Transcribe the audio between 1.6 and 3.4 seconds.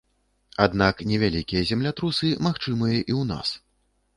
землятрусы магчымыя і ў